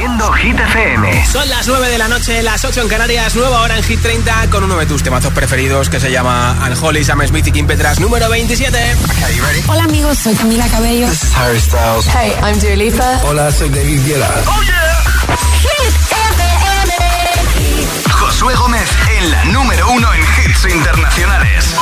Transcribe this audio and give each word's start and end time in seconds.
Haciendo 0.00 0.32
Hit 0.32 0.58
FM. 0.58 1.26
Son 1.26 1.46
las 1.50 1.68
9 1.68 1.90
de 1.90 1.98
la 1.98 2.08
noche, 2.08 2.42
las 2.42 2.64
8 2.64 2.80
en 2.80 2.88
Canarias, 2.88 3.36
nueva 3.36 3.60
hora 3.60 3.76
en 3.76 3.82
Hit 3.84 4.00
30 4.00 4.48
con 4.48 4.64
uno 4.64 4.78
de 4.78 4.86
tus 4.86 5.02
temazos 5.02 5.30
preferidos 5.34 5.90
que 5.90 6.00
se 6.00 6.10
llama 6.10 6.56
Unholy, 6.66 7.04
Sam 7.04 7.20
Smith 7.26 7.46
y 7.48 7.52
Kim 7.52 7.66
Petras, 7.66 8.00
número 8.00 8.30
27. 8.30 8.96
Hola 9.68 9.84
amigos, 9.84 10.16
soy 10.16 10.34
Camila 10.34 10.66
Cabello. 10.68 11.06
This 11.06 11.24
is 11.24 11.36
Harry 11.36 11.60
Styles. 11.60 12.06
Hey, 12.06 12.32
I'm 12.42 12.58
Dua 12.58 12.76
Lipa. 12.76 13.20
Hola, 13.24 13.52
soy 13.52 13.68
David 13.68 14.00
Guetta. 14.06 14.42
Oh 14.46 14.62
yeah. 14.62 15.04
Hit 15.60 15.94
FM. 16.10 16.94
Josué 18.10 18.54
Gómez 18.54 18.88
en 19.18 19.30
la 19.30 19.44
número 19.44 19.90
uno 19.90 20.08
en 20.14 20.20
hits 20.22 20.64
internacionales. 20.64 21.74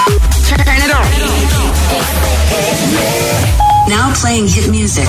Now 3.87 4.13
playing 4.21 4.49
hit 4.49 4.67
music. 4.67 5.09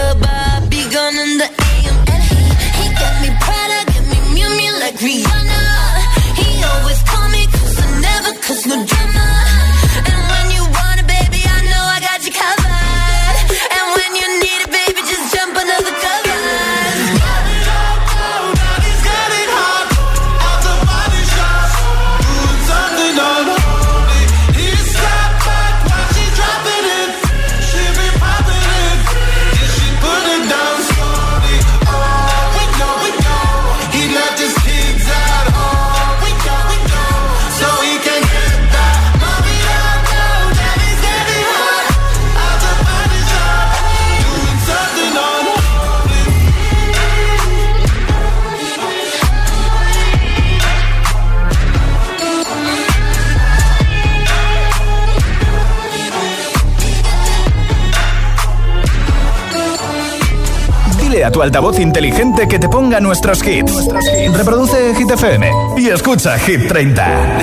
tu 61.31 61.41
altavoz 61.41 61.79
inteligente 61.79 62.47
que 62.47 62.59
te 62.59 62.67
ponga 62.67 62.99
nuestros 62.99 63.45
hits. 63.45 63.87
Reproduce 64.33 64.93
Hit 64.95 65.11
FM 65.11 65.51
y 65.77 65.89
escucha 65.89 66.37
Hit 66.39 66.67
30. 66.67 67.37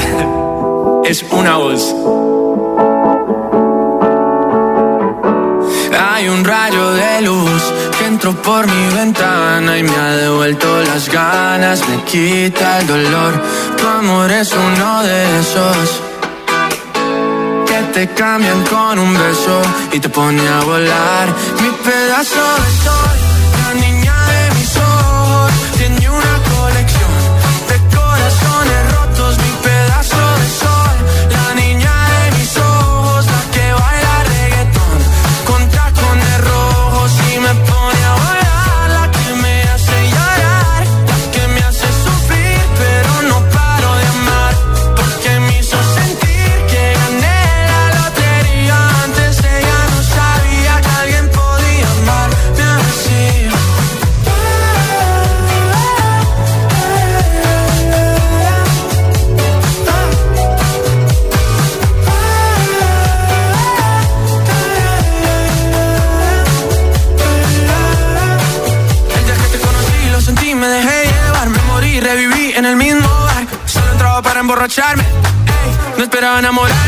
es 1.04 1.24
una 1.30 1.56
voz. 1.56 1.94
Hay 5.98 6.28
un 6.28 6.44
rayo 6.44 6.92
de 6.92 7.22
luz 7.22 7.62
que 7.98 8.06
entró 8.06 8.34
por 8.42 8.66
mi 8.66 8.94
ventana 8.94 9.78
y 9.78 9.82
me 9.82 9.96
ha 9.96 10.16
devuelto 10.16 10.82
las 10.82 11.08
ganas, 11.08 11.88
me 11.88 12.02
quita 12.04 12.80
el 12.80 12.86
dolor. 12.86 13.42
Tu 13.76 13.86
amor 13.86 14.30
es 14.30 14.52
uno 14.52 15.02
de 15.02 15.40
esos 15.40 16.02
que 17.66 17.82
te 17.94 18.08
cambian 18.14 18.62
con 18.64 18.98
un 18.98 19.14
beso 19.14 19.62
y 19.92 20.00
te 20.00 20.08
pone 20.08 20.46
a 20.46 20.60
volar. 20.64 21.28
Mi 21.60 21.70
pedazo 21.84 22.40
de 22.40 22.70
sol 22.84 23.17
no 76.40 76.52
esperaba 76.52 76.87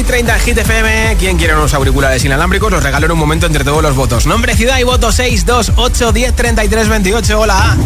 Hit 0.00 0.06
30 0.06 0.38
Hit 0.38 0.56
FM. 0.56 1.16
¿Quién 1.18 1.36
quiere 1.36 1.54
unos 1.54 1.74
auriculares 1.74 2.24
inalámbricos? 2.24 2.72
Los 2.72 2.82
regalo 2.82 3.04
en 3.04 3.12
un 3.12 3.18
momento 3.18 3.46
entre 3.46 3.64
todos 3.64 3.82
los 3.82 3.94
votos. 3.94 4.24
Nombre, 4.24 4.56
ciudad 4.56 4.78
y 4.78 4.82
voto 4.82 5.12
628 5.12 6.12
10 6.12 6.36
33 6.36 6.88
28. 6.88 7.38
Hola. 7.38 7.76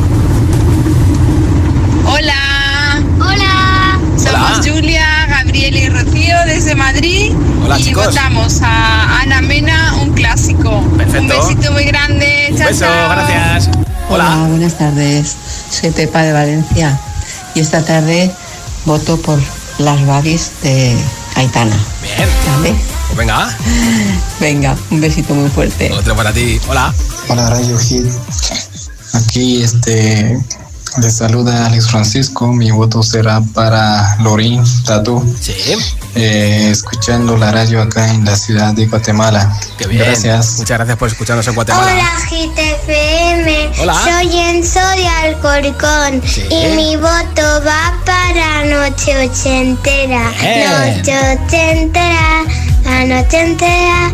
Hola. 2.06 3.02
Hola. 3.18 3.98
Somos 4.16 4.64
Julia, 4.64 5.26
Gabriel 5.28 5.76
y 5.76 5.88
Rocío 5.88 6.36
desde 6.46 6.76
Madrid. 6.76 7.32
Hola, 7.64 7.80
y 7.80 7.82
chicos. 7.82 8.06
votamos 8.06 8.60
a 8.62 9.22
Ana 9.22 9.40
Mena, 9.40 9.94
un 10.00 10.12
clásico. 10.12 10.88
Perfecto. 10.96 11.20
Un 11.20 11.26
besito 11.48 11.72
muy 11.72 11.84
grande. 11.84 12.46
Un 12.52 12.56
chao, 12.56 12.68
beso, 12.68 12.84
chao. 12.84 13.10
gracias. 13.10 13.70
Hola, 14.08 14.36
Hola. 14.36 14.46
buenas 14.50 14.78
tardes. 14.78 15.36
Soy 15.68 15.90
Pepa 15.90 16.22
de 16.22 16.32
Valencia 16.32 16.96
y 17.56 17.60
esta 17.60 17.84
tarde 17.84 18.30
voto 18.84 19.16
por 19.16 19.40
las 19.78 20.06
Babis 20.06 20.52
de 20.62 20.96
Aitana. 21.36 21.76
Bien. 22.02 22.28
¿Vale? 22.56 22.74
Pues 23.08 23.18
venga, 23.18 23.56
Venga, 24.40 24.76
un 24.90 25.00
besito 25.00 25.34
muy 25.34 25.50
fuerte. 25.50 25.92
otro 25.92 26.14
para 26.16 26.32
ti. 26.32 26.60
Hola. 26.68 26.92
Hola 27.28 27.50
Radio 27.50 27.78
Hit. 27.78 28.06
Aquí 29.14 29.62
este 29.62 30.38
les 30.98 31.16
saluda 31.16 31.66
Alex 31.66 31.88
Francisco. 31.88 32.52
Mi 32.52 32.70
voto 32.70 33.02
será 33.02 33.40
para 33.52 34.16
Lorín 34.20 34.62
Tatu. 34.84 35.24
Sí, 35.40 35.52
eh, 36.14 36.68
escuchando 36.70 37.36
la 37.36 37.50
radio 37.50 37.82
acá 37.82 38.08
en 38.10 38.24
la 38.24 38.36
ciudad 38.36 38.72
de 38.74 38.86
Guatemala. 38.86 39.52
qué 39.78 39.86
bien. 39.86 40.04
Gracias. 40.04 40.58
Muchas 40.58 40.78
gracias 40.78 40.96
por 40.96 41.08
escucharnos 41.08 41.46
en 41.48 41.54
Guatemala. 41.54 41.90
Hola 41.92 42.10
GTFM, 42.30 43.70
Hola. 43.82 43.94
soy 44.04 44.38
Enzo 44.38 44.80
de 44.96 45.06
Alcorcón 45.08 46.22
Sí. 46.26 46.42
y 46.50 46.76
mi 46.76 46.96
voto 46.96 47.42
va 47.66 47.94
para 48.04 48.64
Noche 48.66 49.28
Ochentera. 49.28 50.30
Bien. 50.40 50.96
Noche 50.98 51.14
Ochentera, 51.44 52.44
la 52.84 53.04
noche 53.04 53.40
entera. 53.40 54.12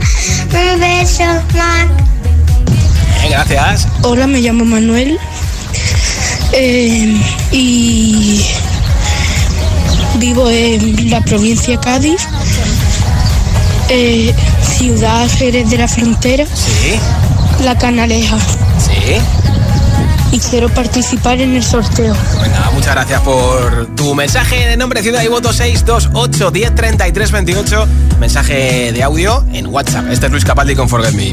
Un 0.52 0.80
beso, 0.80 1.24
Mac. 1.54 1.88
gracias. 3.28 3.86
Hola, 4.02 4.26
me 4.26 4.40
llamo 4.40 4.64
Manuel. 4.64 5.18
Eh, 6.52 7.16
y 7.52 8.44
vivo 10.16 10.48
en 10.50 11.10
la 11.10 11.20
provincia 11.22 11.76
de 11.76 11.80
Cádiz, 11.80 12.20
eh, 13.88 14.34
ciudad 14.62 15.28
Jerez 15.38 15.70
de 15.70 15.78
la 15.78 15.88
Frontera, 15.88 16.44
Sí, 16.46 16.98
La 17.64 17.76
Canaleja. 17.78 18.38
sí. 18.78 19.16
Y 20.32 20.38
quiero 20.38 20.68
participar 20.68 21.40
en 21.40 21.56
el 21.56 21.64
sorteo. 21.64 22.14
Pues 22.38 22.48
nada, 22.52 22.70
muchas 22.72 22.94
gracias 22.94 23.20
por 23.22 23.88
tu 23.96 24.14
mensaje 24.14 24.64
de 24.68 24.76
nombre, 24.76 25.02
ciudad 25.02 25.22
y 25.24 25.26
voto 25.28 25.52
628 25.52 26.52
10 26.52 26.74
33 26.76 27.30
28. 27.32 27.88
Mensaje 28.20 28.92
de 28.92 29.02
audio 29.02 29.44
en 29.52 29.66
WhatsApp. 29.66 30.04
Este 30.08 30.26
es 30.26 30.32
Luis 30.32 30.44
Capaldi 30.44 30.76
con 30.76 30.88
Forget 30.88 31.14
Me. 31.14 31.32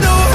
Know 0.00 0.29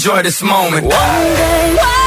enjoy 0.00 0.22
this 0.22 0.40
moment. 0.42 0.86
One 0.86 0.90
day. 0.92 1.99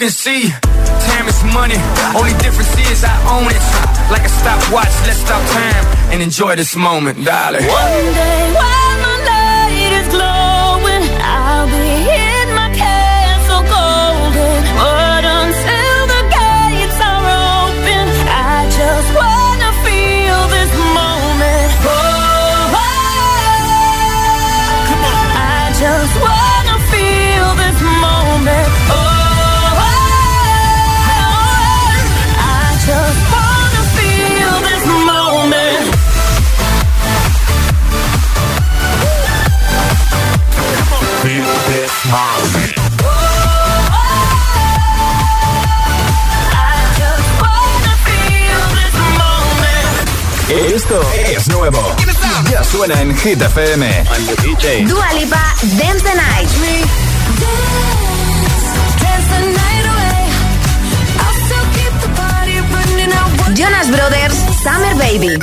can 0.00 0.08
see, 0.08 0.48
time 0.48 1.28
is 1.28 1.44
money. 1.52 1.76
Only 2.16 2.32
difference 2.40 2.72
is 2.90 3.04
I 3.04 3.14
own 3.36 3.44
it. 3.52 3.64
Like 4.10 4.24
a 4.24 4.30
stopwatch, 4.30 4.88
let's 5.06 5.18
stop 5.18 5.42
time 5.52 5.84
and 6.10 6.22
enjoy 6.22 6.56
this 6.56 6.74
moment, 6.74 7.22
darling. 7.22 7.66
One 7.66 8.14
day, 8.14 8.52
one 8.54 8.89
Esto 50.68 51.00
es 51.14 51.48
nuevo. 51.48 51.96
Ya 52.50 52.62
suena 52.62 53.00
en 53.00 53.16
Hit 53.16 53.40
FM. 53.40 53.86
I'm 53.86 54.26
the 54.26 54.36
DJ. 54.42 54.84
Dua 54.86 55.08
Dance 55.78 56.04
the 56.04 56.14
Night. 56.14 56.48
Jonas 63.54 63.90
Brothers, 63.90 64.34
Summer 64.62 64.94
Baby. 64.96 65.38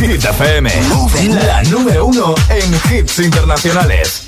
Hit 0.00 0.24
FM, 0.24 0.70
la 1.46 1.62
número 1.64 2.06
uno 2.06 2.34
en 2.48 2.74
hits 2.90 3.18
internacionales 3.18 4.22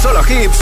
solo 0.00 0.20
hits. 0.28 0.58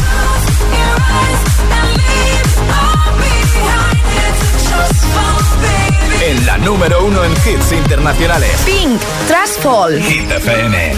En 6.21 6.47
la 6.47 6.59
número 6.59 7.05
uno 7.05 7.25
en 7.25 7.33
hits 7.33 7.73
internacionales. 7.73 8.51
Pink, 8.65 9.01
Trash 9.29 9.61
Fall. 9.63 10.01
Hit 10.03 10.31
FM. 10.31 10.93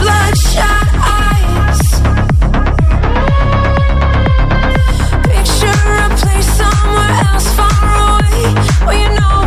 Bloodshot 0.00 1.19
somewhere 6.60 7.14
else 7.28 7.48
far 7.58 7.84
away. 8.04 8.54
Well, 8.86 8.98
you 9.02 9.20
know. 9.20 9.39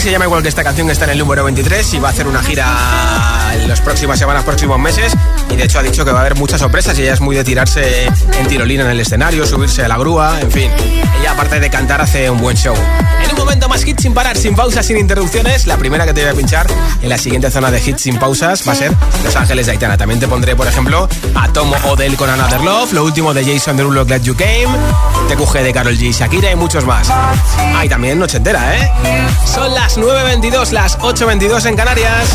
Se 0.00 0.12
llama 0.12 0.26
igual 0.26 0.42
que 0.42 0.48
esta 0.48 0.62
canción 0.62 0.86
que 0.86 0.92
está 0.92 1.06
en 1.06 1.10
el 1.12 1.18
número 1.18 1.42
23 1.44 1.94
y 1.94 1.98
va 1.98 2.08
a 2.08 2.10
hacer 2.12 2.28
una 2.28 2.42
gira 2.42 3.27
las 3.68 3.80
próximas 3.82 4.18
semanas, 4.18 4.44
próximos 4.44 4.78
meses. 4.78 5.12
Y 5.50 5.56
de 5.56 5.64
hecho 5.64 5.78
ha 5.78 5.82
dicho 5.82 6.04
que 6.04 6.10
va 6.10 6.18
a 6.18 6.20
haber 6.22 6.36
muchas 6.36 6.60
sorpresas 6.60 6.98
y 6.98 7.02
ella 7.02 7.12
es 7.12 7.20
muy 7.20 7.36
de 7.36 7.44
tirarse 7.44 8.06
en 8.06 8.46
tirolina 8.48 8.84
en 8.84 8.90
el 8.90 9.00
escenario, 9.00 9.46
subirse 9.46 9.84
a 9.84 9.88
la 9.88 9.98
grúa, 9.98 10.40
en 10.40 10.50
fin. 10.50 10.70
Ella 11.20 11.32
aparte 11.32 11.60
de 11.60 11.68
cantar 11.68 12.00
hace 12.00 12.30
un 12.30 12.38
buen 12.40 12.56
show. 12.56 12.74
En 13.22 13.30
un 13.30 13.36
momento 13.36 13.68
más 13.68 13.86
hits 13.86 14.02
sin 14.02 14.14
parar, 14.14 14.36
sin 14.36 14.54
pausas, 14.54 14.86
sin 14.86 14.96
interrupciones. 14.96 15.66
La 15.66 15.76
primera 15.76 16.06
que 16.06 16.14
te 16.14 16.22
voy 16.22 16.30
a 16.30 16.34
pinchar 16.34 16.66
en 17.02 17.08
la 17.08 17.18
siguiente 17.18 17.50
zona 17.50 17.70
de 17.70 17.80
hits 17.84 18.02
sin 18.02 18.18
pausas 18.18 18.66
va 18.66 18.72
a 18.72 18.76
ser 18.76 18.92
Los 19.22 19.36
Ángeles 19.36 19.66
de 19.66 19.72
Aitana. 19.72 19.96
También 19.98 20.18
te 20.18 20.28
pondré, 20.28 20.56
por 20.56 20.66
ejemplo, 20.66 21.08
a 21.34 21.48
Tom 21.52 21.70
Odell 21.84 22.16
con 22.16 22.30
Another 22.30 22.62
Love, 22.62 22.92
lo 22.94 23.04
último 23.04 23.34
de 23.34 23.44
Jason 23.44 23.76
Derulo, 23.76 24.06
Glad 24.06 24.22
You 24.22 24.34
Came, 24.34 24.68
TQG 25.28 25.62
de 25.62 25.72
Carol 25.72 25.96
G, 25.98 26.12
Shakira 26.12 26.50
y 26.50 26.56
muchos 26.56 26.86
más. 26.86 27.10
Ah, 27.10 27.84
y 27.84 27.88
también 27.88 28.18
noche 28.18 28.38
entera, 28.38 28.76
¿eh? 28.76 28.90
Son 29.44 29.74
las 29.74 29.98
9.22, 29.98 30.70
las 30.70 30.98
8.22 30.98 31.66
en 31.66 31.76
Canarias. 31.76 32.34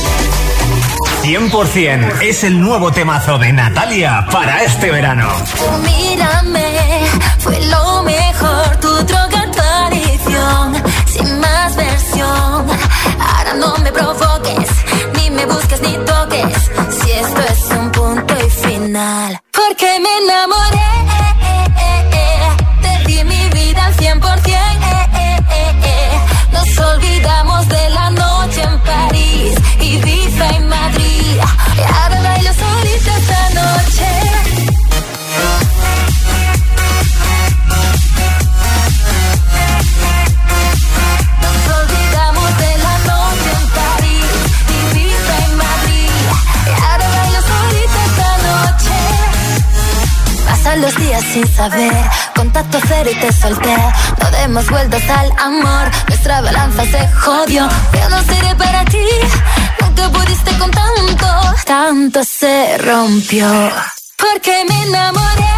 100% 1.23 2.21
es 2.21 2.43
el 2.43 2.59
nuevo 2.59 2.91
temazo 2.91 3.37
de 3.37 3.53
Natalia 3.53 4.25
para 4.31 4.63
este 4.63 4.89
verano. 4.89 5.29
Mírame, 5.83 7.05
fue 7.37 7.59
lo 7.67 8.01
mejor, 8.03 8.77
tu 8.77 8.87
droga, 9.05 9.51
tu 9.51 9.61
adicción, 9.61 10.83
sin 11.05 11.39
más 11.39 11.75
versión. 11.75 12.65
Ahora 13.19 13.53
no 13.59 13.77
me 13.77 13.91
provoques, 13.91 14.69
ni 15.15 15.29
me 15.29 15.45
busques 15.45 15.81
ni 15.81 15.93
toques, 16.05 16.71
si 16.89 17.11
esto 17.11 17.41
es 17.41 17.77
un 17.77 17.91
punto 17.91 18.35
y 18.43 18.49
final. 18.49 19.39
Porque 19.51 19.99
me 19.99 20.17
enamoré, 20.25 21.30
sin 51.21 51.47
saber, 51.47 51.93
contacto 52.35 52.79
cero 52.87 53.09
y 53.11 53.19
te 53.19 53.31
solté. 53.31 53.75
No 54.21 54.31
demos 54.31 54.69
vueltas 54.69 55.03
al 55.09 55.31
amor, 55.39 55.89
nuestra 56.07 56.41
balanza 56.41 56.83
se 56.85 57.07
jodió. 57.13 57.67
Yo 57.93 58.09
no 58.09 58.21
seré 58.23 58.55
para 58.55 58.83
ti, 58.85 59.05
nunca 59.81 60.09
pudiste 60.09 60.57
con 60.57 60.71
tanto, 60.71 61.27
tanto 61.65 62.23
se 62.23 62.77
rompió. 62.79 63.47
Porque 64.17 64.65
me 64.67 64.83
enamoré, 64.83 65.50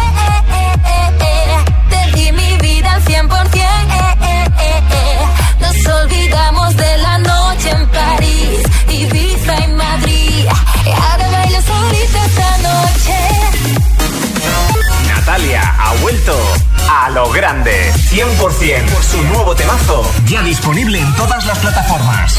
vuelto 16.04 16.36
a 16.86 17.08
lo 17.08 17.30
grande. 17.30 17.90
100% 18.10 18.90
por 18.90 19.02
su 19.02 19.22
nuevo 19.22 19.54
temazo. 19.54 20.02
Ya 20.26 20.42
disponible 20.42 20.98
en 20.98 21.14
todas 21.14 21.46
las 21.46 21.58
plataformas. 21.60 22.34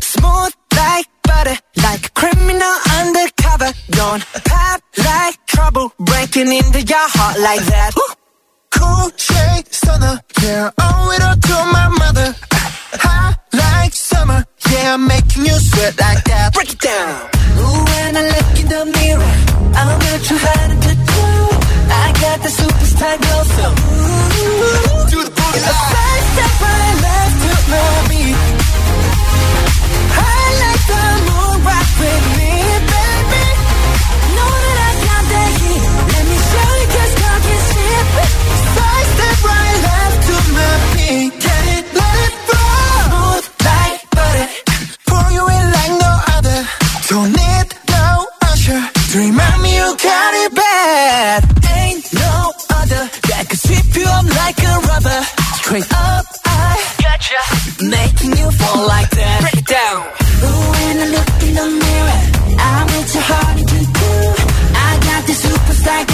Smooth 0.00 0.54
like 0.76 1.08
butter, 1.24 1.58
like 1.74 2.06
a 2.06 2.10
criminal 2.14 2.74
undercover. 3.00 3.72
Don't 3.90 4.24
pop 4.44 4.80
like 4.96 5.38
trouble, 5.46 5.92
breaking 5.98 6.52
into 6.52 6.82
your 6.82 7.08
heart 7.16 7.36
like 7.40 7.64
that. 7.66 7.90
Cool 8.70 9.10
shade 9.16 9.66
stunner, 9.72 10.20
yeah, 10.40 10.70
owe 10.78 11.10
it 11.10 11.22
all 11.22 11.36
to 11.36 11.56
my 11.72 11.88
mother. 11.98 12.34
Like 12.52 13.33
summer, 14.14 14.40
yeah, 14.70 14.94
I'm 14.94 15.06
making 15.06 15.44
you 15.48 15.56
sweat 15.70 15.94
like 15.98 16.22
that. 16.30 16.54
Break 16.54 16.72
it 16.72 16.80
down. 16.80 17.10
Ooh, 17.58 17.80
when 17.90 18.10
I 18.16 18.24
look 18.34 18.50
in 18.60 18.66
the 18.74 18.82
mirror, 18.96 19.34
I'm 19.78 19.98
not 20.04 20.20
too 20.28 20.38
hard 20.46 20.70
to 20.86 20.92
do. 21.12 21.26
I 22.02 22.06
got 22.24 22.38
the 22.44 22.50
superstar 22.60 23.14
glow, 23.22 23.42
so 23.56 23.66
ooh, 23.66 25.10
do 25.10 25.18
the 25.26 25.32
booty. 25.38 25.60
A 25.70 25.74
side 25.90 26.24
step 26.32 26.52
right 26.64 26.96
left 27.04 27.36
to 27.42 27.52
my 27.70 27.84
beat. 28.08 28.53
Got 50.04 50.30
it 50.44 50.52
bad. 50.54 51.38
Ain't 51.80 52.04
no 52.12 52.36
other 52.78 53.02
that 53.28 53.44
could 53.48 53.60
sweep 53.66 53.88
you 53.96 54.06
up 54.16 54.26
like 54.42 54.58
a 54.60 54.74
rubber. 54.90 55.20
Straight 55.60 55.90
up, 56.12 56.26
I 56.44 56.72
gotcha. 57.04 57.40
Making 57.96 58.32
you 58.40 58.48
fall 58.60 58.86
like 58.86 59.10
that. 59.10 59.38
Break 59.44 59.58
it 59.62 59.68
down. 59.80 60.00
Ooh, 60.44 60.64
when 60.74 60.94
I 61.04 61.06
look 61.16 61.30
in 61.46 61.52
the 61.60 61.68
mirror, 61.82 62.20
I'm 62.68 62.86
with 62.92 63.10
your 63.16 63.26
heart 63.32 63.58
to 63.72 63.78
do. 64.00 64.12
I 64.88 64.90
got 65.08 65.22
the 65.28 65.34
superstar 65.44 66.13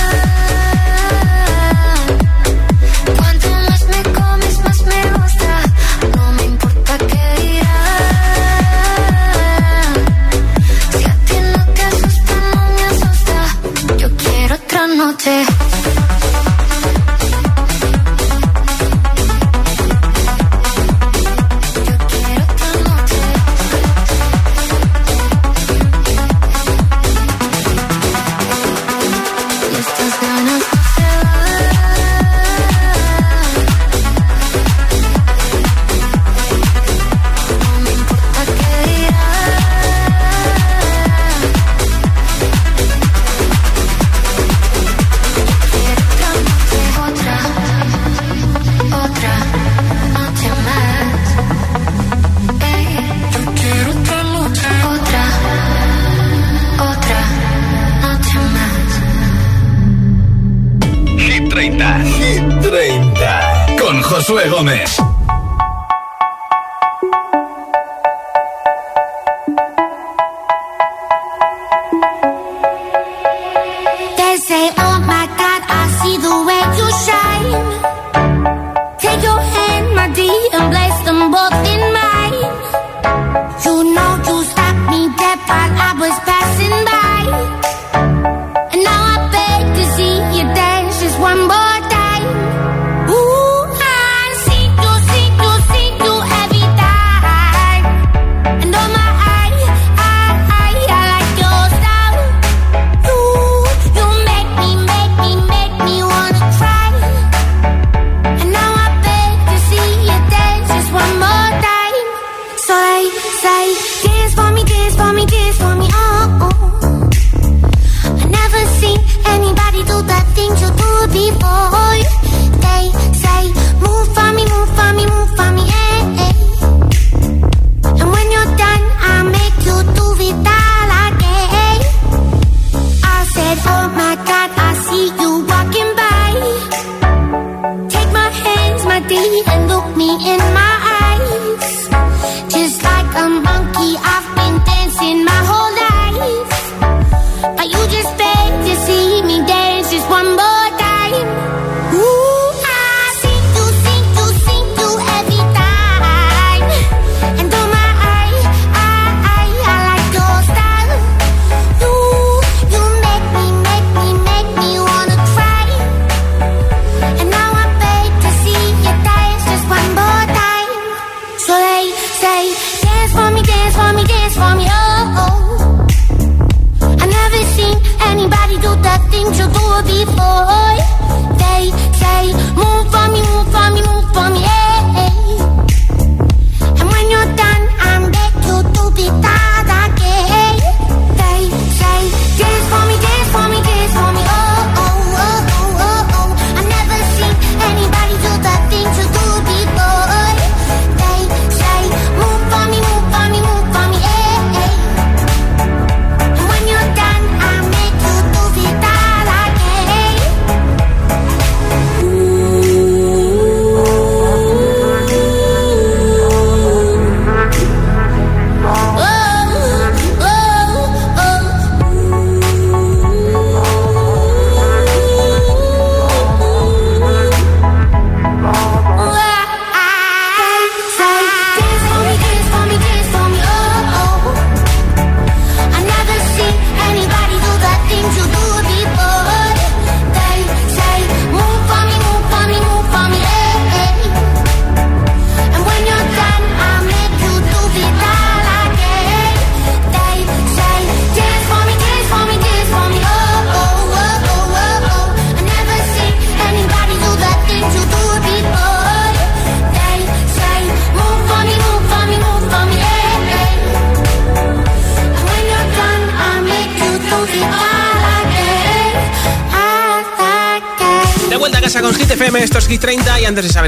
Josué 64.21 64.47
Gómez. 64.49 65.10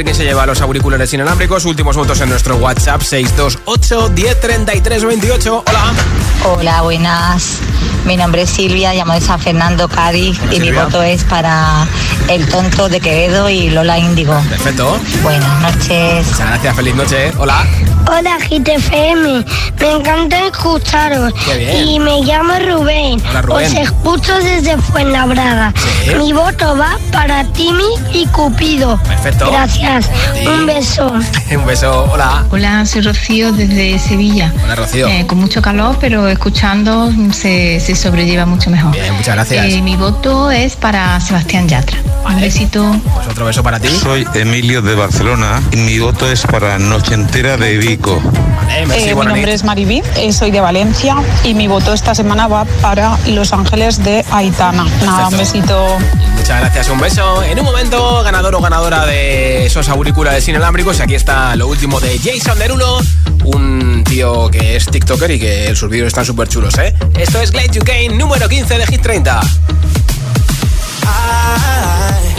Saber 0.03 0.05
quién 0.05 0.15
se 0.15 0.23
lleva 0.23 0.45
los 0.45 0.61
auriculares 0.61 1.13
inalámbricos, 1.13 1.65
últimos 1.65 1.95
votos 1.95 2.19
en 2.21 2.29
nuestro 2.29 2.57
WhatsApp 2.57 3.01
628 3.01 4.09
1033 4.09 5.05
28. 5.05 5.63
Hola. 5.65 5.93
Hola, 6.45 6.81
buenas. 6.81 7.59
Mi 8.05 8.17
nombre 8.17 8.41
es 8.41 8.49
Silvia, 8.49 8.93
llamo 8.93 9.13
de 9.13 9.21
San 9.21 9.39
Fernando, 9.39 9.87
Cádiz 9.87 10.37
y 10.51 10.59
mi 10.59 10.71
voto 10.71 11.01
es 11.01 11.23
para 11.23 11.87
El 12.27 12.47
Tonto 12.49 12.89
de 12.89 12.99
Quevedo 12.99 13.49
y 13.49 13.69
Lola 13.69 13.97
Índigo. 13.97 14.37
Perfecto. 14.49 14.99
Buenas 15.21 15.61
noches. 15.61 16.27
Muchas 16.27 16.47
gracias, 16.47 16.75
feliz 16.75 16.95
noche. 16.95 17.31
Hola. 17.37 17.65
Hola 18.05 18.37
GTFM, 18.37 19.45
me 19.79 19.91
encanta 19.91 20.47
escucharos. 20.47 21.33
Qué 21.45 21.57
bien. 21.57 21.87
Y 21.87 21.99
me 21.99 22.21
llamo 22.21 22.53
Rubén. 22.59 23.21
Hola, 23.29 23.41
Rubén. 23.41 23.65
Os 23.65 23.73
escucho 23.73 24.37
desde 24.39 24.77
Fuenlabrada. 24.77 25.73
Sí. 26.03 26.13
Mi 26.15 26.33
voto 26.33 26.77
va 26.77 26.97
para 27.11 27.45
Timmy 27.53 27.83
y 28.13 28.25
Cupido. 28.27 28.99
Perfecto. 29.03 29.49
Gracias. 29.49 30.09
Sí. 30.35 30.47
Un 30.47 30.65
beso. 30.65 31.13
Un 31.51 31.65
beso. 31.65 32.09
Hola. 32.11 32.45
Hola, 32.51 32.85
soy 32.85 33.01
Rocío 33.01 33.51
desde 33.53 33.97
Sevilla. 33.99 34.51
Hola, 34.63 34.75
Rocío. 34.75 35.07
Eh, 35.07 35.25
con 35.25 35.37
mucho 35.39 35.61
calor, 35.61 35.97
pero 36.01 36.27
escuchando 36.27 37.11
se, 37.31 37.79
se 37.79 37.95
sobrelleva 37.95 38.45
mucho 38.45 38.69
mejor. 38.69 38.91
Bien, 38.91 39.13
muchas 39.13 39.35
gracias. 39.35 39.65
Eh, 39.65 39.81
mi 39.81 39.95
voto 39.95 40.51
es 40.51 40.75
para 40.75 41.19
Sebastián 41.21 41.69
Yatra. 41.69 41.97
Un 42.25 42.39
besito. 42.39 42.95
Pues 43.13 43.27
otro 43.27 43.45
beso 43.45 43.63
para 43.63 43.79
ti. 43.79 43.89
Soy 43.89 44.27
Emilio 44.33 44.81
de 44.81 44.95
Barcelona 44.95 45.61
y 45.71 45.77
mi 45.77 45.99
voto 45.99 46.29
es 46.29 46.41
para 46.41 46.77
Noche 46.79 47.13
Entera 47.13 47.57
de. 47.57 47.92
Eh, 47.93 49.13
mi 49.15 49.25
nombre 49.25 49.53
es 49.53 49.63
Mariví, 49.63 50.01
eh, 50.15 50.34
soy 50.34 50.49
de 50.49 50.60
Valencia 50.62 51.15
y 51.43 51.53
mi 51.53 51.67
voto 51.67 51.93
esta 51.93 52.15
semana 52.15 52.47
va 52.47 52.65
para 52.82 53.19
Los 53.27 53.53
Ángeles 53.53 54.03
de 54.03 54.25
Aitana. 54.32 54.88
Nada, 55.06 55.27
un 55.27 55.38
besito. 55.38 55.97
Muchas 56.36 56.60
gracias, 56.60 56.89
un 56.89 57.00
beso. 57.00 57.44
En 57.44 57.60
un 57.60 57.65
momento, 57.65 58.23
ganador 58.23 58.56
o 58.56 58.62
ganadora 58.62 59.06
de 59.06 59.67
esos 59.67 59.89
auriculares 59.89 60.48
inalámbricos. 60.48 61.02
Aquí 61.02 61.13
está 61.13 61.56
lo 61.56 61.67
último 61.67 62.00
de 62.00 62.17
Jason 62.17 62.58
Derulo, 62.58 62.98
un 63.44 64.04
tío 64.04 64.50
que 64.50 64.75
es 64.75 64.87
TikToker 64.87 65.29
y 65.29 65.39
que 65.39 65.75
sus 65.75 65.89
vídeos 65.89 66.08
están 66.08 66.25
súper 66.25 66.48
chulos, 66.48 66.75
¿eh? 66.79 66.96
Esto 67.19 67.39
es 67.41 67.52
Glad 67.52 67.73
You 67.73 67.83
Came, 67.83 68.10
número 68.10 68.50
15 68.50 68.75
de 68.75 68.87
Hit 68.87 69.02
30. 69.04 69.39
I, 71.04 72.35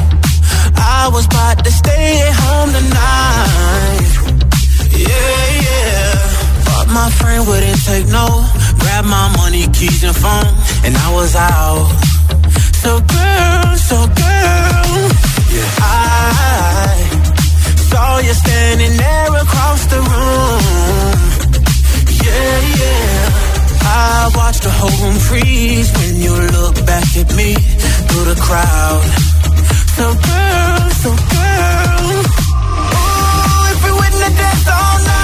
I 0.76 1.08
was 1.12 1.26
about 1.26 1.62
to 1.62 1.70
stay 1.70 2.22
at 2.22 2.34
home 2.34 2.72
tonight. 2.72 4.23
Yeah, 5.08 5.44
yeah. 5.66 6.12
But 6.68 6.86
my 6.98 7.08
friend 7.18 7.40
wouldn't 7.48 7.80
take 7.84 8.06
no. 8.08 8.26
Grab 8.80 9.04
my 9.04 9.28
money, 9.36 9.64
keys, 9.76 10.02
and 10.04 10.16
phone, 10.16 10.52
and 10.84 10.94
I 10.96 11.08
was 11.18 11.34
out. 11.36 11.88
So 12.82 12.90
girl, 13.00 13.76
so 13.90 13.98
girl, 14.22 14.96
yeah. 15.56 15.70
I 15.80 16.96
saw 17.90 18.18
you 18.18 18.34
standing 18.34 18.96
there 18.96 19.30
across 19.44 19.80
the 19.92 20.00
room. 20.12 21.16
Yeah, 22.26 22.56
yeah. 22.80 23.44
I 23.86 24.30
watched 24.36 24.62
the 24.62 24.70
whole 24.70 24.96
room 25.02 25.18
freeze 25.28 25.90
when 25.98 26.16
you 26.24 26.34
look 26.58 26.76
back 26.86 27.08
at 27.16 27.28
me 27.36 27.54
through 28.08 28.26
the 28.32 28.38
crowd. 28.40 29.04
So 29.96 30.04
girl, 30.28 30.90
so 31.02 31.10
girl. 31.34 32.43
Ooh, 34.14 34.20
if 34.20 35.23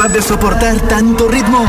capaz 0.00 0.14
de 0.14 0.22
soportar 0.22 0.80
tanto 0.88 1.28
ritmo? 1.28 1.66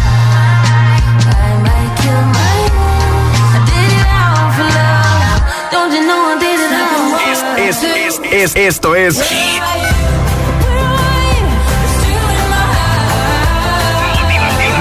Es, 7.58 7.84
es, 7.84 8.22
es, 8.32 8.56
esto 8.56 8.96
es 8.96 9.22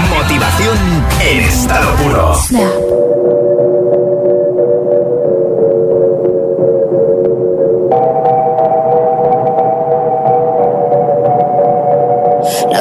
Motivación 0.09 0.77
en 1.19 1.39
estado 1.41 1.95
puro. 1.95 3.10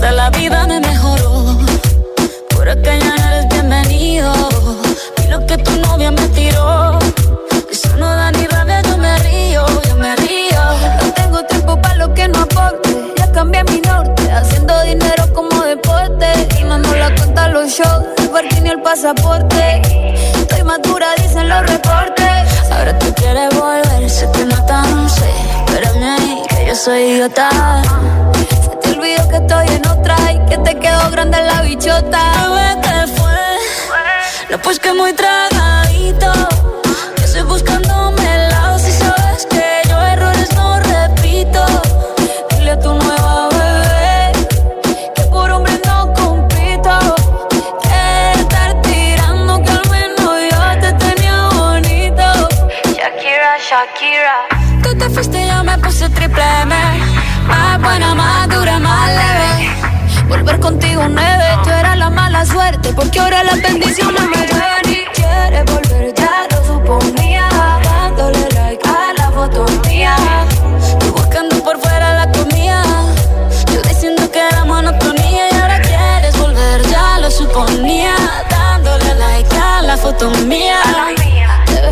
hasta 0.00 0.12
la 0.12 0.30
vida 0.30 0.66
me 0.66 0.80
mejoró. 0.80 1.58
Por 2.48 2.66
acá 2.66 2.96
ya 2.96 3.14
no 3.16 3.28
eres 3.28 3.48
bienvenido. 3.50 4.32
Y 5.22 5.28
lo 5.28 5.44
que 5.44 5.58
tu 5.58 5.72
novia 5.80 6.10
me 6.10 6.26
tiró. 6.28 6.98
Eso 7.70 7.94
no 7.98 8.06
da 8.06 8.32
ni 8.32 8.46
rabia, 8.46 8.80
yo 8.80 8.96
me 8.96 9.18
río, 9.18 9.66
yo 9.88 9.96
me 9.96 10.16
río. 10.16 10.62
No 11.02 11.12
tengo 11.12 11.42
tiempo 11.44 11.78
para 11.82 11.96
lo 11.96 12.14
que 12.14 12.28
no 12.28 12.40
aporte. 12.40 13.12
Ya 13.18 13.30
cambié 13.30 13.62
mi 13.64 13.82
norte. 13.82 14.32
Haciendo 14.32 14.72
dinero 14.84 15.30
como 15.34 15.64
deporte. 15.64 16.48
Y 16.58 16.64
no 16.64 16.78
la 16.78 17.14
cuenta 17.14 17.48
los 17.48 17.68
shows. 17.70 18.04
El 18.16 18.30
parking 18.30 18.64
y 18.64 18.68
el 18.70 18.80
pasaporte. 18.80 19.82
Estoy 20.34 20.62
madura, 20.62 21.08
dicen 21.18 21.46
los 21.46 21.60
reportes. 21.66 22.48
Ahora 22.72 22.98
tú 22.98 23.12
quieres 23.16 23.50
volver, 23.54 23.89
yo 26.70 26.76
soy 26.76 27.00
idiota. 27.00 27.50
Se 28.62 28.76
te 28.76 28.90
olvidó 28.92 29.28
que 29.28 29.36
estoy 29.38 29.66
en 29.66 29.88
otra 29.88 30.16
y 30.32 30.38
que 30.48 30.56
te 30.58 30.78
quedó 30.78 31.10
grande 31.10 31.42
la 31.42 31.62
bichota. 31.62 32.22
Bebé, 32.48 32.80
¿qué 32.80 33.06
fue? 33.18 34.50
No, 34.50 34.58
pues 34.62 34.78
que 34.78 34.92
muy 34.92 35.12
tragadito. 35.12 36.32
Que 37.16 37.24
estoy 37.24 37.42
buscándome 37.42 38.22
el 38.36 38.48
lado 38.50 38.78
si 38.78 38.92
sabes 38.92 39.46
que 39.46 39.82
yo 39.88 40.00
errores 40.00 40.54
no 40.54 40.78
repito. 40.78 41.64
Dile 42.50 42.70
a 42.70 42.78
tu 42.78 42.94
nueva 42.94 43.48
bebé 43.48 44.32
que 45.16 45.22
por 45.22 45.50
hombre 45.50 45.72
no 45.84 46.14
compito. 46.14 46.98
Que 47.82 48.40
estar 48.42 48.80
tirando 48.82 49.60
que 49.64 49.70
al 49.70 49.90
menos 49.90 50.30
yo 50.52 50.80
te 50.80 50.92
tenía 51.04 51.48
bonito. 51.48 52.48
Shakira, 52.94 53.58
Shakira. 53.58 54.59
Triple 56.14 56.42
M. 56.62 56.74
Más 57.46 57.80
buena, 57.80 58.14
más 58.14 58.48
dura, 58.48 58.78
más 58.78 59.08
leve. 59.08 59.70
Volver 60.28 60.60
contigo 60.60 61.02
nueve, 61.08 61.44
tú 61.64 61.70
eras 61.70 61.98
la 61.98 62.10
mala 62.10 62.44
suerte. 62.44 62.92
Porque 62.94 63.20
ahora 63.20 63.42
las 63.44 63.60
bendiciones 63.60 64.22
me 64.22 64.46
llueven 64.46 64.86
y 64.86 65.04
quieres 65.14 65.64
volver, 65.64 66.14
ya 66.14 66.46
lo 66.50 66.64
suponía. 66.64 67.48
Dándole 67.82 68.48
like 68.54 68.88
a 68.88 69.12
la 69.18 69.30
foto 69.32 69.66
mía. 69.88 70.16
Tú 71.00 71.12
buscando 71.12 71.62
por 71.62 71.78
fuera 71.80 72.14
la 72.14 72.32
comida. 72.32 72.82
Yo 73.72 73.82
diciendo 73.82 74.30
que 74.30 74.40
era 74.40 74.64
monotonía 74.64 75.50
y 75.50 75.56
ahora 75.56 75.80
quieres 75.80 76.38
volver, 76.38 76.82
ya 76.88 77.18
lo 77.18 77.30
suponía. 77.30 78.14
Dándole 78.48 79.14
like 79.16 79.56
a 79.56 79.82
la 79.82 79.96
foto 79.96 80.30
mía. 80.46 80.80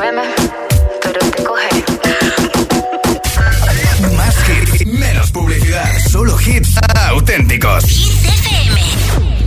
Pero 0.00 1.20
te 1.30 1.44
coge. 1.44 1.84
Más 4.16 4.34
hits, 4.48 4.86
menos 4.86 5.30
publicidad. 5.30 5.90
Solo 6.08 6.40
hits 6.40 6.76
auténticos. 7.10 7.84
White 7.84 9.39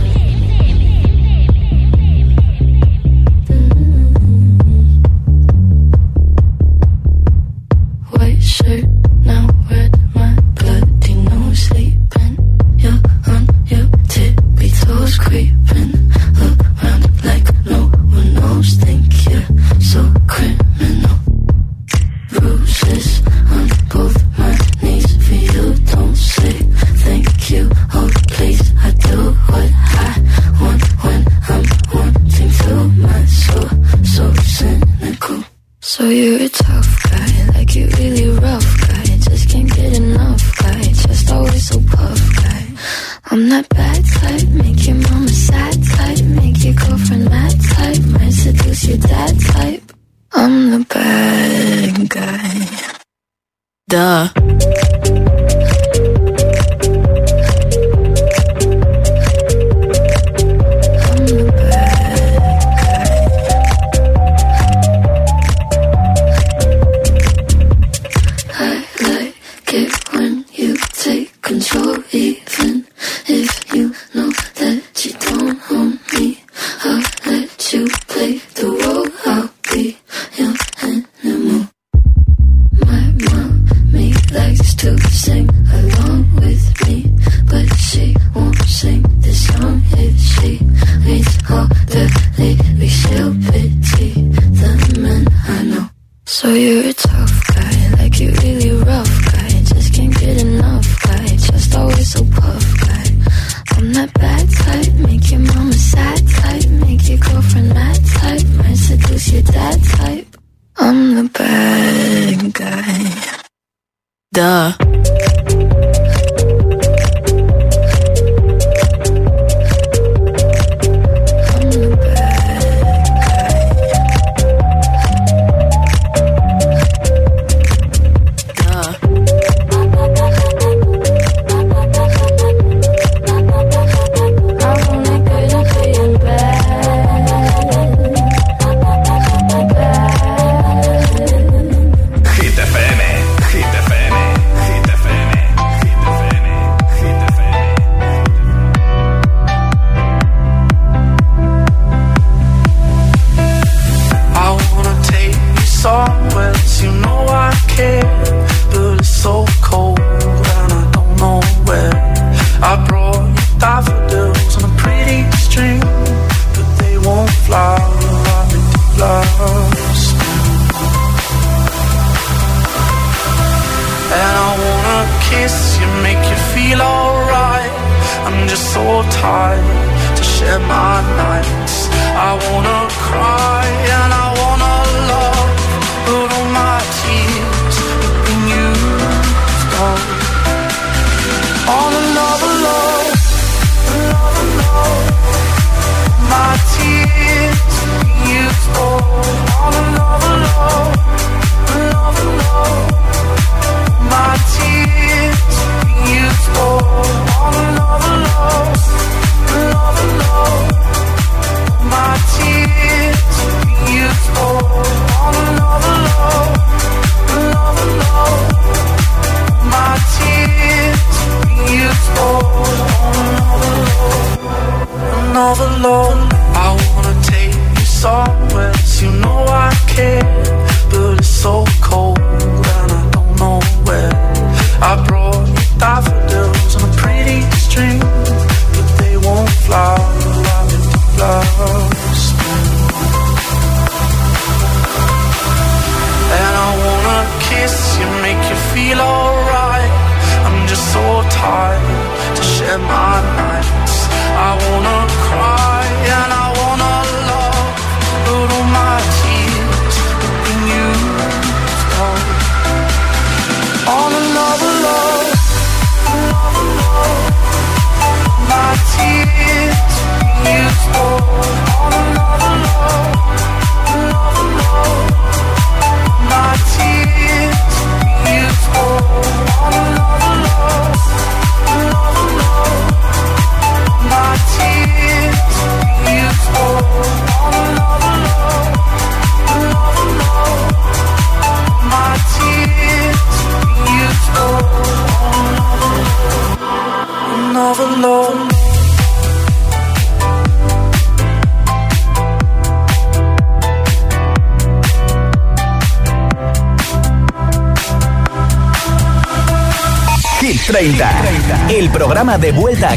God. 112.64 112.93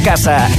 Casa 0.08 0.57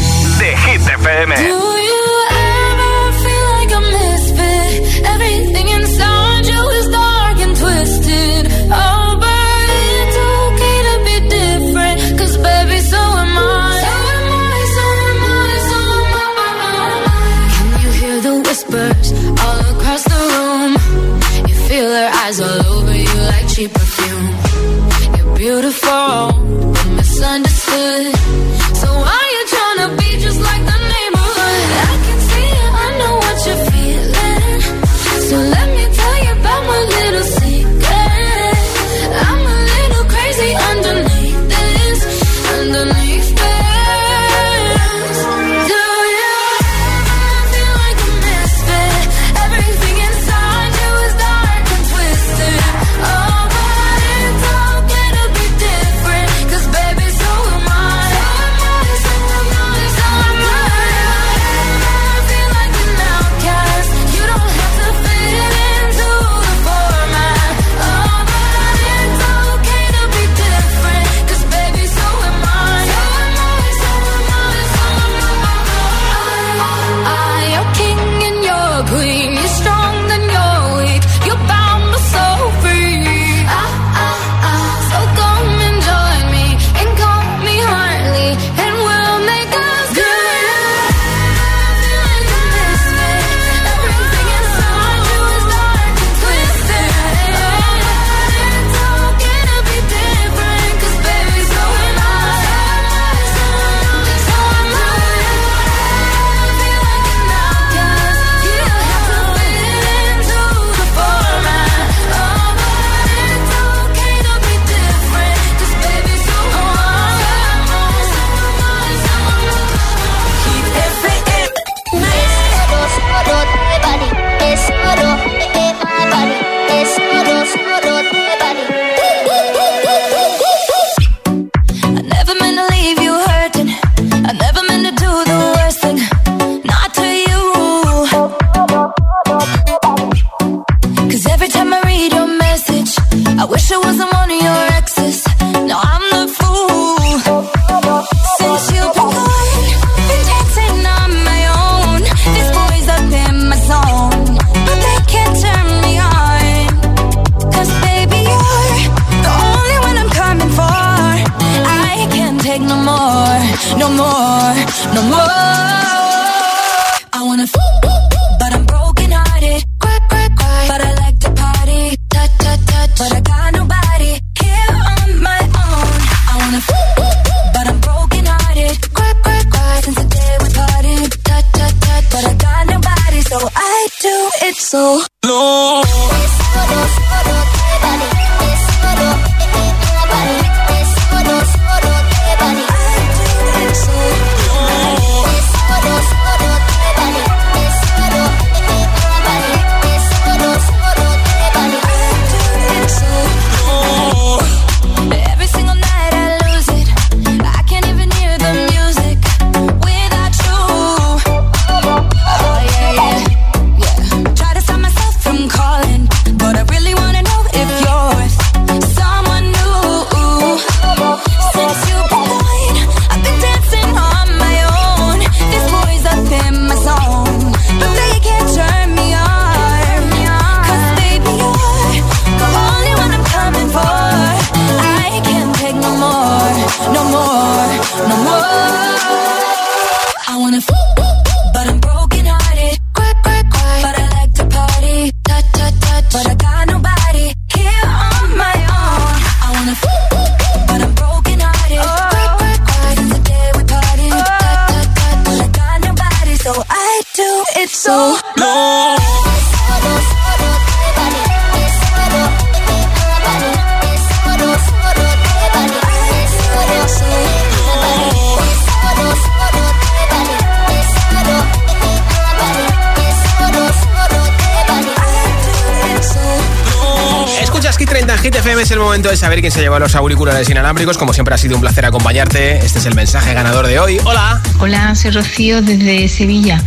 momento 278.88 279.10
de 279.10 279.18
saber 279.18 279.40
quién 279.40 279.52
se 279.52 279.60
lleva 279.60 279.78
los 279.78 279.94
auriculares 279.94 280.48
inalámbricos. 280.48 280.96
Como 280.96 281.12
siempre 281.12 281.34
ha 281.34 281.38
sido 281.38 281.56
un 281.56 281.60
placer 281.60 281.84
acompañarte. 281.84 282.56
Este 282.64 282.78
es 282.78 282.86
el 282.86 282.94
mensaje 282.94 283.34
ganador 283.34 283.66
de 283.66 283.78
hoy. 283.78 284.00
Hola. 284.02 284.40
Hola, 284.60 284.94
soy 284.94 285.10
Rocío 285.10 285.60
desde 285.60 286.08
Sevilla. 286.08 286.62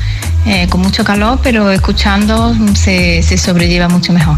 Eh, 0.46 0.68
con 0.70 0.82
mucho 0.82 1.04
calor, 1.04 1.40
pero 1.42 1.72
escuchando 1.72 2.56
se, 2.76 3.24
sobrelleva 3.40 3.90
mucho 3.90 4.14
mejor. 4.14 4.38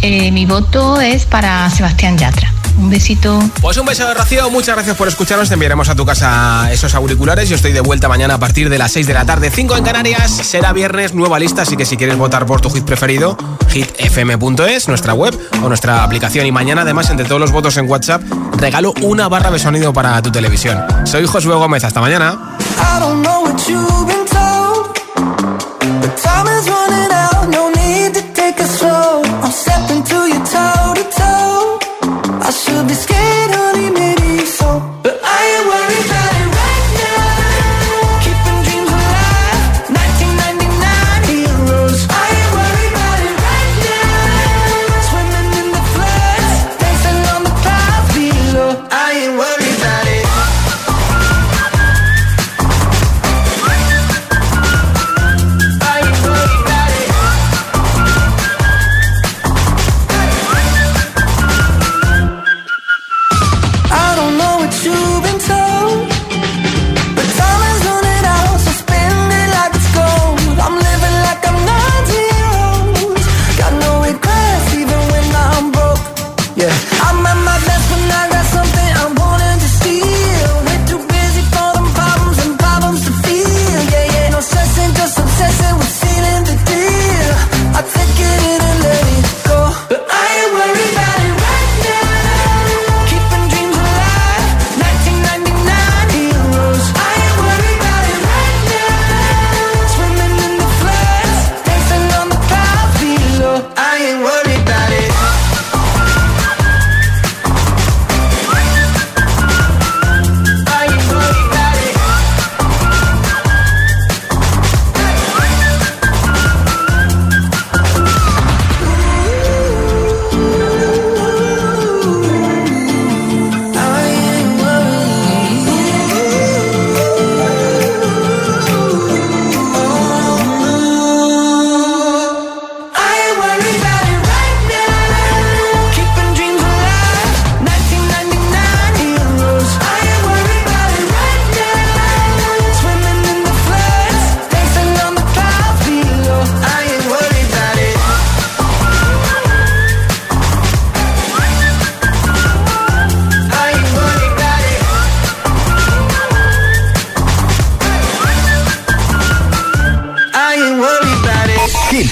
Eh, 0.00 0.32
mi 0.32 0.46
voto 0.46 1.02
es 1.02 1.26
para 1.26 1.68
Sebastián 1.68 2.16
Yatra. 2.16 2.50
Un 2.78 2.90
besito. 2.90 3.42
Pues 3.60 3.76
un 3.76 3.84
beso 3.84 4.06
de 4.06 4.14
Rocío, 4.14 4.48
muchas 4.50 4.76
gracias 4.76 4.96
por 4.96 5.08
escucharnos. 5.08 5.48
Te 5.48 5.54
enviaremos 5.54 5.88
a 5.88 5.96
tu 5.96 6.06
casa 6.06 6.70
esos 6.72 6.94
auriculares. 6.94 7.48
Yo 7.48 7.56
estoy 7.56 7.72
de 7.72 7.80
vuelta 7.80 8.08
mañana 8.08 8.34
a 8.34 8.38
partir 8.38 8.70
de 8.70 8.78
las 8.78 8.92
6 8.92 9.06
de 9.06 9.14
la 9.14 9.26
tarde, 9.26 9.50
5 9.50 9.76
en 9.76 9.84
Canarias. 9.84 10.30
Será 10.30 10.72
viernes, 10.72 11.12
nueva 11.12 11.40
lista, 11.40 11.62
así 11.62 11.76
que 11.76 11.84
si 11.84 11.96
quieres 11.96 12.16
votar 12.16 12.46
por 12.46 12.60
tu 12.60 12.70
hit 12.70 12.84
preferido, 12.84 13.36
hitfm.es, 13.68 14.88
nuestra 14.88 15.12
web 15.12 15.36
o 15.62 15.68
nuestra 15.68 16.04
aplicación. 16.04 16.46
Y 16.46 16.52
mañana, 16.52 16.82
además, 16.82 17.10
entre 17.10 17.26
todos 17.26 17.40
los 17.40 17.50
votos 17.50 17.76
en 17.78 17.90
WhatsApp, 17.90 18.22
regalo 18.56 18.94
una 19.02 19.28
barra 19.28 19.50
de 19.50 19.58
sonido 19.58 19.92
para 19.92 20.22
tu 20.22 20.30
televisión. 20.30 20.84
Soy 21.04 21.26
Josué 21.26 21.56
Gómez, 21.56 21.82
hasta 21.82 22.00
mañana. 22.00 22.56
I 32.48 32.50
saw 32.50 32.77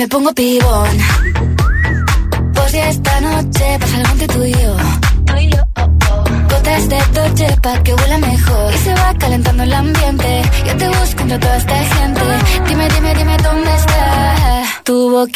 Me 0.00 0.08
pongo 0.08 0.32
pibón 0.32 0.79